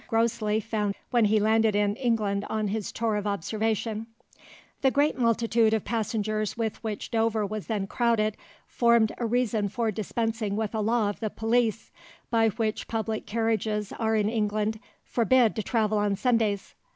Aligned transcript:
Grosley 0.07 0.59
found 0.59 0.95
when 1.11 1.25
he 1.25 1.39
landed 1.39 1.75
in 1.75 1.95
England 1.95 2.43
on 2.49 2.69
his 2.69 2.91
tour 2.91 3.17
of 3.17 3.27
observation— 3.27 4.07
"The 4.81 4.89
great 4.89 5.15
multitude 5.15 5.75
of 5.75 5.85
passengers 5.85 6.57
with 6.57 6.83
which 6.83 7.11
Dover 7.11 7.45
was 7.45 7.67
then 7.67 7.85
crowded, 7.85 8.35
formed 8.65 9.11
a 9.19 9.27
reason 9.27 9.69
for 9.69 9.91
dispensing 9.91 10.55
with 10.55 10.73
a 10.73 10.81
law 10.81 11.09
of 11.11 11.19
the 11.19 11.29
police, 11.29 11.91
by 12.31 12.49
which 12.49 12.87
public 12.87 13.27
carriages 13.27 13.93
are 13.99 14.15
in 14.15 14.27
England, 14.27 14.79
forbid 15.03 15.55
to 15.57 15.61
travel 15.61 15.99
on 15.99 16.15
Sundays. 16.15 16.73